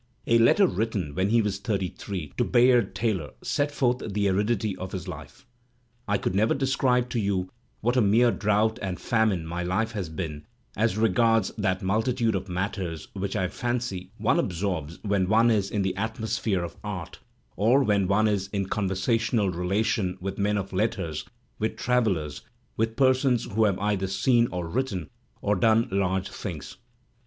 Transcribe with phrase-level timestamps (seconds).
[0.25, 4.75] A letter written when he was thirty three to Bayard Taylor sets forth the aridity
[4.77, 5.45] of his life.
[6.07, 10.09] "I could never describe to you what a mere drought and famine my life has
[10.09, 15.69] been as regards that multitude of matters which I tsjicy one absorbs when one is
[15.69, 17.19] in an atmosphere of art,
[17.55, 21.25] or when one is in conv^'sational relation with men of letters,
[21.59, 22.41] with travellers,
[22.75, 25.11] with persons who have either seen, or written,
[25.43, 26.77] or done large things.